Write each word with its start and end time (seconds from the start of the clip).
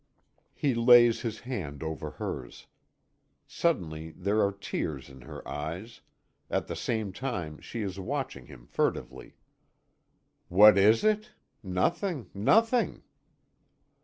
He 0.55 0.73
lays 0.73 1.21
his 1.21 1.41
hand 1.41 1.83
over 1.83 2.09
hers. 2.09 2.65
Suddenly 3.45 4.09
there 4.17 4.41
are 4.41 4.51
tears 4.51 5.09
in 5.09 5.21
her 5.21 5.47
eyes 5.47 6.01
at 6.49 6.65
the 6.65 6.75
same 6.75 7.13
time 7.13 7.59
she 7.61 7.83
is 7.83 7.99
watching 7.99 8.47
him 8.47 8.65
furtively. 8.65 9.35
"What 10.47 10.75
is 10.75 11.03
it? 11.03 11.33
nothing 11.61 12.31
nothing!" 12.33 13.03